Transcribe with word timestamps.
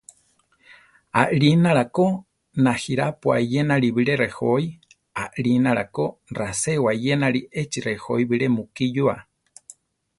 Alinála 1.21 1.83
ko 1.95 2.05
najirápua 2.67 3.35
iyenali 3.45 3.87
bilé 3.95 4.13
rejói; 4.23 4.65
alinála 5.23 5.83
ko 5.95 6.05
raséwa 6.37 6.91
iyenali 6.99 7.39
échi 7.61 7.79
rejói 7.87 8.23
bilé 8.29 8.47
mukí 8.55 8.85
yúa. 8.95 9.15